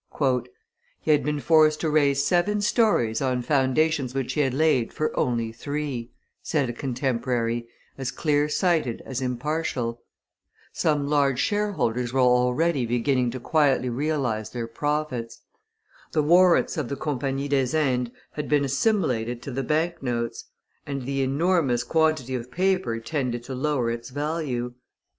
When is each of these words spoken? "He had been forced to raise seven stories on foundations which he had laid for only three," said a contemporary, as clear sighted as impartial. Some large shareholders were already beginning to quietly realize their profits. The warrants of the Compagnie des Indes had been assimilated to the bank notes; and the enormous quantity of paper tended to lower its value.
"He 1.01 1.11
had 1.11 1.23
been 1.23 1.39
forced 1.39 1.79
to 1.81 1.89
raise 1.91 2.23
seven 2.25 2.59
stories 2.61 3.21
on 3.21 3.43
foundations 3.43 4.15
which 4.15 4.33
he 4.33 4.41
had 4.41 4.51
laid 4.51 4.91
for 4.91 5.15
only 5.15 5.51
three," 5.51 6.09
said 6.41 6.67
a 6.67 6.73
contemporary, 6.73 7.67
as 7.99 8.09
clear 8.09 8.49
sighted 8.49 9.03
as 9.05 9.21
impartial. 9.21 10.01
Some 10.73 11.07
large 11.07 11.37
shareholders 11.39 12.13
were 12.13 12.19
already 12.19 12.83
beginning 12.87 13.29
to 13.29 13.39
quietly 13.39 13.89
realize 13.89 14.49
their 14.49 14.65
profits. 14.65 15.41
The 16.13 16.23
warrants 16.23 16.77
of 16.77 16.89
the 16.89 16.95
Compagnie 16.95 17.47
des 17.47 17.77
Indes 17.77 18.11
had 18.31 18.49
been 18.49 18.65
assimilated 18.65 19.39
to 19.43 19.51
the 19.51 19.61
bank 19.61 20.01
notes; 20.01 20.45
and 20.83 21.03
the 21.03 21.21
enormous 21.21 21.83
quantity 21.83 22.33
of 22.33 22.49
paper 22.49 22.97
tended 22.99 23.43
to 23.43 23.53
lower 23.53 23.91
its 23.91 24.09
value. 24.09 24.73